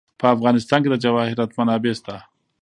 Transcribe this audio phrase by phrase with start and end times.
[0.19, 2.15] په افغانستان کې د جواهرات منابع شته.